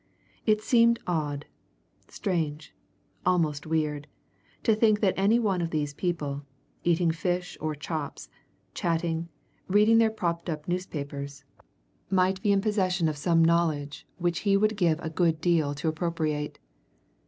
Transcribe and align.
It 0.47 0.63
seemed 0.63 0.97
odd, 1.05 1.45
strange, 2.07 2.73
almost 3.23 3.67
weird, 3.67 4.07
to 4.63 4.73
think 4.73 4.99
that 4.99 5.13
any 5.15 5.37
one 5.37 5.61
of 5.61 5.69
these 5.69 5.93
people, 5.93 6.43
eating 6.83 7.11
fish 7.11 7.55
or 7.61 7.75
chops, 7.75 8.27
chatting, 8.73 9.29
reading 9.67 9.99
their 9.99 10.09
propped 10.09 10.49
up 10.49 10.67
newspapers, 10.67 11.43
might 12.09 12.41
be 12.41 12.51
in 12.51 12.61
possession 12.61 13.07
of 13.07 13.15
some 13.15 13.45
knowledge 13.45 14.07
which 14.17 14.39
he 14.39 14.57
would 14.57 14.75
give 14.75 14.99
a 15.01 15.09
good 15.11 15.39
deal 15.39 15.75
to 15.75 15.87
appropriate. 15.89 16.57